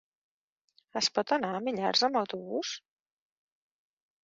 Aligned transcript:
Es 1.01 1.09
pot 1.17 1.33
anar 1.37 1.51
a 1.57 1.61
Millars 1.67 2.03
amb 2.09 2.19
autobús? 2.23 2.73